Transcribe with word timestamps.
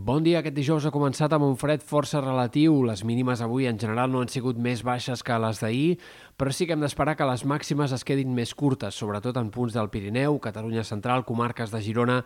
Bon 0.00 0.22
dia. 0.24 0.38
Aquest 0.38 0.54
dijous 0.56 0.84
ha 0.88 0.90
començat 0.94 1.34
amb 1.36 1.44
un 1.44 1.58
fred 1.60 1.82
força 1.84 2.22
relatiu. 2.22 2.78
Les 2.88 3.02
mínimes 3.04 3.42
avui 3.44 3.66
en 3.68 3.76
general 3.76 4.08
no 4.08 4.22
han 4.24 4.30
sigut 4.32 4.56
més 4.56 4.80
baixes 4.86 5.20
que 5.20 5.36
les 5.42 5.60
d'ahir, 5.60 5.98
però 6.40 6.54
sí 6.56 6.64
que 6.64 6.72
hem 6.72 6.80
d'esperar 6.80 7.18
que 7.18 7.26
les 7.28 7.44
màximes 7.44 7.92
es 7.92 8.06
quedin 8.08 8.32
més 8.32 8.54
curtes, 8.56 8.96
sobretot 8.96 9.36
en 9.36 9.50
punts 9.52 9.76
del 9.76 9.90
Pirineu, 9.92 10.38
Catalunya 10.40 10.86
Central, 10.88 11.26
comarques 11.28 11.68
de 11.74 11.82
Girona, 11.84 12.16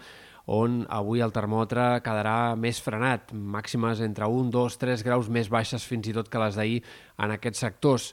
on 0.47 0.85
avui 0.87 1.25
el 1.25 1.35
termòmetre 1.35 1.89
quedarà 2.07 2.55
més 2.55 2.79
frenat, 2.79 3.35
màximes 3.35 4.05
entre 4.07 4.31
1, 4.31 4.55
2, 4.55 4.79
3 4.85 5.03
graus 5.03 5.27
més 5.27 5.51
baixes 5.51 5.83
fins 5.83 6.07
i 6.07 6.15
tot 6.15 6.31
que 6.31 6.47
les 6.47 6.55
d'ahir 6.55 6.79
en 7.19 7.35
aquests 7.35 7.67
sectors. 7.67 8.13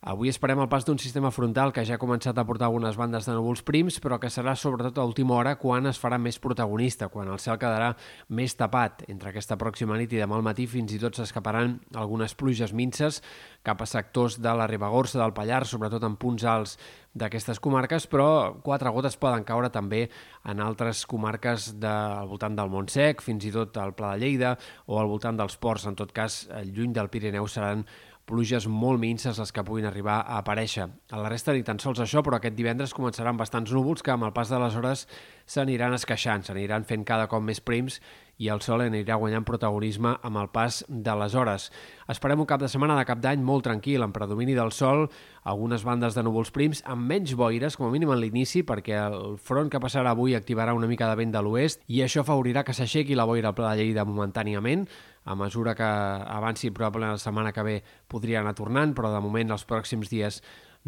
Avui 0.00 0.30
esperem 0.32 0.56
el 0.62 0.68
pas 0.72 0.86
d'un 0.88 0.96
sistema 0.96 1.28
frontal 1.28 1.74
que 1.76 1.82
ja 1.84 1.98
ha 1.98 2.00
començat 2.00 2.38
a 2.40 2.44
portar 2.48 2.70
algunes 2.70 2.96
bandes 2.96 3.26
de 3.28 3.34
núvols 3.36 3.60
prims, 3.68 3.98
però 4.00 4.16
que 4.16 4.30
serà 4.32 4.54
sobretot 4.56 4.96
a 4.96 5.04
última 5.04 5.34
hora 5.36 5.58
quan 5.60 5.84
es 5.90 6.00
farà 6.00 6.16
més 6.16 6.38
protagonista, 6.40 7.10
quan 7.12 7.28
el 7.28 7.36
cel 7.36 7.58
quedarà 7.60 7.90
més 8.32 8.56
tapat. 8.56 9.04
Entre 9.12 9.28
aquesta 9.28 9.58
pròxima 9.60 9.98
nit 10.00 10.14
i 10.16 10.22
demà 10.22 10.38
al 10.38 10.46
matí 10.46 10.64
fins 10.64 10.96
i 10.96 11.02
tot 11.02 11.20
s'escaparan 11.20 11.76
algunes 12.00 12.32
pluges 12.32 12.72
minces 12.72 13.20
cap 13.60 13.84
a 13.84 13.90
sectors 13.92 14.38
de 14.40 14.56
la 14.56 14.70
Ribagorça 14.72 15.20
del 15.20 15.36
Pallars, 15.36 15.76
sobretot 15.76 16.08
en 16.08 16.16
punts 16.16 16.48
alts 16.48 16.78
d'aquestes 17.12 17.60
comarques, 17.60 18.06
però 18.08 18.56
quatre 18.64 18.88
gotes 18.94 19.20
poden 19.20 19.44
caure 19.44 19.68
també 19.68 20.06
en 20.48 20.62
altres 20.64 21.04
comarques 21.10 21.74
de, 21.76 21.90
al 21.90 22.30
voltant 22.30 22.56
del 22.56 22.72
Montsec, 22.72 23.20
fins 23.20 23.44
i 23.44 23.52
tot 23.52 23.76
al 23.76 23.92
Pla 23.98 24.14
de 24.14 24.24
Lleida 24.24 24.54
o 24.86 24.96
al 24.96 25.12
voltant 25.12 25.36
dels 25.36 25.60
ports. 25.60 25.84
En 25.90 25.98
tot 25.98 26.14
cas, 26.16 26.46
lluny 26.72 26.96
del 26.96 27.12
Pirineu 27.12 27.50
seran 27.50 27.84
pluges 28.28 28.66
molt 28.70 29.00
minces 29.02 29.38
les 29.40 29.52
que 29.52 29.64
puguin 29.66 29.88
arribar 29.88 30.20
a 30.20 30.38
aparèixer. 30.38 30.86
A 31.10 31.20
la 31.20 31.30
resta 31.32 31.54
ni 31.54 31.64
tan 31.66 31.80
sols 31.82 32.00
això, 32.02 32.22
però 32.22 32.38
aquest 32.38 32.56
divendres 32.56 32.94
començaran 32.94 33.38
bastants 33.40 33.72
núvols 33.74 34.04
que 34.06 34.14
amb 34.14 34.28
el 34.28 34.34
pas 34.36 34.50
de 34.52 34.58
les 34.62 34.76
hores 34.78 35.06
s'aniran 35.50 35.96
esqueixant, 35.96 36.44
s'aniran 36.46 36.86
fent 36.86 37.04
cada 37.06 37.26
cop 37.30 37.42
més 37.42 37.58
prims 37.60 37.98
i 38.40 38.48
el 38.48 38.62
sol 38.64 38.80
anirà 38.80 39.18
guanyant 39.20 39.44
protagonisme 39.44 40.14
amb 40.24 40.40
el 40.40 40.48
pas 40.48 40.80
de 40.88 41.14
les 41.20 41.34
hores. 41.36 41.66
Esperem 42.08 42.40
un 42.40 42.48
cap 42.48 42.62
de 42.62 42.70
setmana 42.72 42.96
de 42.96 43.04
cap 43.04 43.20
d'any 43.20 43.42
molt 43.44 43.66
tranquil, 43.66 44.00
amb 44.00 44.16
predomini 44.16 44.54
del 44.56 44.72
sol, 44.72 45.08
algunes 45.44 45.84
bandes 45.84 46.16
de 46.16 46.24
núvols 46.24 46.52
prims, 46.54 46.80
amb 46.88 47.04
menys 47.10 47.34
boires, 47.36 47.76
com 47.76 47.88
a 47.88 47.92
mínim 47.92 48.14
en 48.14 48.20
l'inici, 48.22 48.62
perquè 48.64 48.96
el 49.02 49.36
front 49.36 49.68
que 49.72 49.82
passarà 49.82 50.14
avui 50.14 50.38
activarà 50.38 50.72
una 50.76 50.88
mica 50.88 51.10
de 51.10 51.18
vent 51.20 51.36
de 51.36 51.44
l'oest 51.44 51.84
i 51.88 52.00
això 52.06 52.24
favorirà 52.24 52.64
que 52.64 52.76
s'aixequi 52.76 53.18
la 53.18 53.28
boira 53.28 53.52
al 53.52 53.58
Pla 53.58 53.74
de 53.74 53.82
Lleida 53.82 54.08
momentàniament, 54.08 54.88
a 55.30 55.36
mesura 55.38 55.76
que 55.78 55.86
avanci 55.86 56.72
probablement 56.74 57.14
la 57.14 57.22
setmana 57.22 57.52
que 57.54 57.62
ve 57.62 57.76
podria 58.10 58.40
anar 58.40 58.56
tornant, 58.58 58.94
però 58.96 59.12
de 59.14 59.22
moment 59.22 59.54
els 59.54 59.66
pròxims 59.68 60.10
dies 60.10 60.40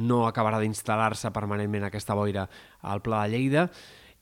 no 0.02 0.24
acabarà 0.26 0.58
d'instal·lar-se 0.58 1.30
permanentment 1.30 1.86
aquesta 1.86 2.16
boira 2.18 2.48
al 2.82 3.04
Pla 3.04 3.22
de 3.22 3.36
Lleida 3.36 3.68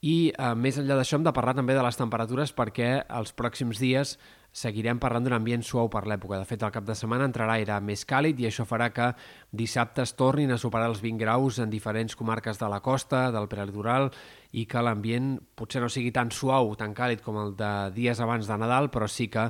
i 0.01 0.33
eh, 0.33 0.53
més 0.57 0.79
enllà 0.81 0.97
d'això 0.99 1.19
hem 1.19 1.25
de 1.27 1.33
parlar 1.37 1.55
també 1.57 1.77
de 1.77 1.85
les 1.85 1.99
temperatures 1.99 2.53
perquè 2.57 2.91
els 3.21 3.33
pròxims 3.37 3.81
dies 3.81 4.17
seguirem 4.53 4.99
parlant 4.99 5.23
d'un 5.23 5.37
ambient 5.37 5.63
suau 5.63 5.87
per 5.93 6.03
l'època. 6.11 6.41
De 6.41 6.49
fet, 6.49 6.63
el 6.67 6.73
cap 6.75 6.87
de 6.87 6.97
setmana 6.99 7.29
entrarà 7.29 7.55
aire 7.61 7.77
més 7.85 8.03
càlid 8.09 8.41
i 8.41 8.49
això 8.49 8.65
farà 8.67 8.89
que 8.91 9.13
dissabte 9.55 10.03
es 10.03 10.17
tornin 10.19 10.51
a 10.51 10.59
superar 10.59 10.89
els 10.91 11.03
20 11.05 11.23
graus 11.23 11.61
en 11.63 11.71
diferents 11.71 12.17
comarques 12.19 12.59
de 12.59 12.71
la 12.73 12.81
costa, 12.83 13.29
del 13.31 13.47
prelitoral, 13.53 14.11
i 14.51 14.65
que 14.67 14.83
l'ambient 14.83 15.37
potser 15.55 15.85
no 15.85 15.93
sigui 15.93 16.11
tan 16.11 16.33
suau, 16.35 16.75
tan 16.75 16.97
càlid 16.99 17.23
com 17.23 17.39
el 17.45 17.55
de 17.55 17.71
dies 17.95 18.19
abans 18.19 18.51
de 18.51 18.59
Nadal, 18.59 18.91
però 18.91 19.07
sí 19.07 19.29
que 19.31 19.47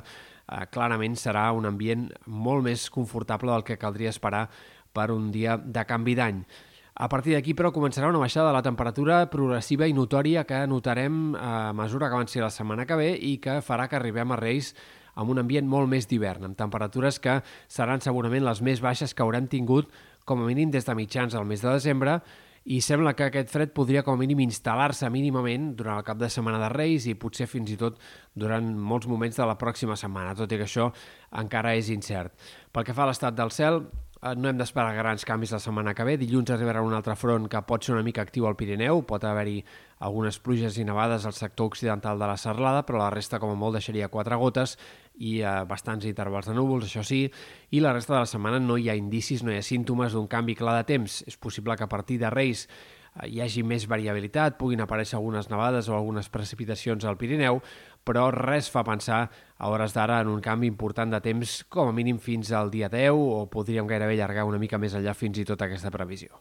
eh, 0.47 0.65
clarament 0.71 1.15
serà 1.19 1.49
un 1.53 1.69
ambient 1.69 2.09
molt 2.25 2.65
més 2.65 2.89
confortable 2.89 3.51
del 3.51 3.65
que 3.67 3.79
caldria 3.81 4.13
esperar 4.13 4.47
per 4.93 5.11
un 5.11 5.31
dia 5.31 5.57
de 5.57 5.85
canvi 5.87 6.15
d'any. 6.15 6.43
A 7.01 7.07
partir 7.09 7.33
d'aquí, 7.33 7.55
però, 7.55 7.71
començarà 7.71 8.09
una 8.11 8.19
baixada 8.19 8.49
de 8.49 8.57
la 8.57 8.63
temperatura 8.65 9.23
progressiva 9.31 9.87
i 9.87 9.93
notòria 9.95 10.43
que 10.43 10.59
notarem 10.67 11.35
a 11.39 11.71
mesura 11.73 12.09
que 12.09 12.17
avanci 12.19 12.43
la 12.43 12.51
setmana 12.51 12.85
que 12.85 12.97
ve 12.99 13.13
i 13.15 13.37
que 13.41 13.61
farà 13.63 13.87
que 13.87 13.95
arribem 13.95 14.33
a 14.35 14.39
Reis 14.39 14.73
amb 15.15 15.31
un 15.31 15.39
ambient 15.41 15.67
molt 15.67 15.89
més 15.91 16.07
d'hivern, 16.07 16.45
amb 16.45 16.59
temperatures 16.59 17.19
que 17.19 17.39
seran 17.71 18.03
segurament 18.03 18.45
les 18.45 18.61
més 18.61 18.83
baixes 18.83 19.15
que 19.15 19.23
haurem 19.23 19.47
tingut 19.47 19.91
com 20.25 20.43
a 20.43 20.47
mínim 20.47 20.71
des 20.71 20.85
de 20.85 20.95
mitjans 20.95 21.33
del 21.33 21.47
mes 21.47 21.63
de 21.63 21.71
desembre 21.71 22.19
i 22.65 22.77
sembla 22.81 23.15
que 23.17 23.25
aquest 23.25 23.49
fred 23.49 23.71
podria 23.73 24.03
com 24.05 24.13
a 24.13 24.21
mínim 24.21 24.43
instal·lar-se 24.43 25.09
mínimament 25.09 25.71
durant 25.77 25.97
el 25.97 26.05
cap 26.05 26.19
de 26.21 26.29
setmana 26.29 26.59
de 26.61 26.69
Reis 26.73 27.07
i 27.09 27.17
potser 27.17 27.47
fins 27.49 27.71
i 27.73 27.77
tot 27.79 27.97
durant 28.37 28.67
molts 28.77 29.09
moments 29.09 29.39
de 29.39 29.47
la 29.49 29.57
pròxima 29.57 29.97
setmana, 29.97 30.35
tot 30.37 30.51
i 30.51 30.59
que 30.59 30.67
això 30.69 30.91
encara 31.41 31.73
és 31.79 31.89
incert. 31.89 32.35
Pel 32.71 32.85
que 32.85 32.93
fa 32.93 33.07
a 33.07 33.09
l'estat 33.09 33.37
del 33.37 33.49
cel, 33.55 33.81
no 34.37 34.49
hem 34.49 34.57
d'esperar 34.59 34.93
grans 34.93 35.25
canvis 35.25 35.51
la 35.55 35.59
setmana 35.59 35.95
que 35.97 36.05
ve. 36.05 36.13
Dilluns 36.21 36.51
arribarà 36.53 36.83
un 36.85 36.93
altre 36.93 37.15
front 37.17 37.47
que 37.49 37.61
pot 37.65 37.81
ser 37.81 37.95
una 37.95 38.03
mica 38.05 38.21
actiu 38.21 38.45
al 38.45 38.57
Pirineu, 38.59 39.01
pot 39.09 39.25
haver-hi 39.25 39.57
algunes 40.05 40.37
pluges 40.39 40.77
i 40.77 40.85
nevades 40.85 41.25
al 41.25 41.33
sector 41.33 41.71
occidental 41.71 42.21
de 42.21 42.29
la 42.29 42.37
Serlada, 42.37 42.85
però 42.85 43.01
la 43.01 43.09
resta 43.13 43.39
com 43.41 43.53
a 43.53 43.57
molt 43.57 43.79
deixaria 43.79 44.11
quatre 44.13 44.37
gotes 44.37 44.77
i 45.17 45.39
eh, 45.41 45.57
bastants 45.69 46.05
intervals 46.05 46.49
de 46.49 46.57
núvols, 46.57 46.85
això 46.85 47.01
sí, 47.05 47.25
i 47.73 47.81
la 47.81 47.93
resta 47.97 48.13
de 48.13 48.21
la 48.21 48.29
setmana 48.29 48.61
no 48.61 48.77
hi 48.77 48.89
ha 48.89 48.97
indicis, 48.97 49.41
no 49.41 49.53
hi 49.53 49.57
ha 49.57 49.65
símptomes 49.65 50.13
d'un 50.13 50.29
canvi 50.29 50.57
clar 50.57 50.77
de 50.79 50.89
temps. 50.93 51.21
És 51.25 51.37
possible 51.37 51.77
que 51.77 51.89
a 51.89 51.91
partir 51.91 52.21
de 52.21 52.29
Reis 52.29 52.67
Eh, 52.69 53.00
hi 53.27 53.41
hagi 53.43 53.63
més 53.67 53.87
variabilitat, 53.91 54.57
puguin 54.59 54.81
aparèixer 54.83 55.17
algunes 55.17 55.49
nevades 55.51 55.89
o 55.89 55.95
algunes 55.97 56.29
precipitacions 56.31 57.05
al 57.05 57.19
Pirineu, 57.19 57.59
però 58.07 58.29
res 58.35 58.71
fa 58.71 58.85
pensar 58.87 59.25
a 59.57 59.69
hores 59.69 59.93
d'ara 59.97 60.21
en 60.23 60.31
un 60.31 60.41
canvi 60.41 60.69
important 60.71 61.11
de 61.11 61.21
temps 61.21 61.61
com 61.69 61.91
a 61.91 61.95
mínim 61.95 62.19
fins 62.19 62.53
al 62.55 62.71
dia 62.71 62.89
10 62.89 63.11
o 63.11 63.45
podríem 63.51 63.87
gairebé 63.87 64.15
allargar 64.17 64.47
una 64.49 64.61
mica 64.61 64.81
més 64.81 64.95
enllà 64.95 65.13
fins 65.17 65.43
i 65.43 65.45
tot 65.45 65.61
aquesta 65.61 65.91
previsió. 65.93 66.39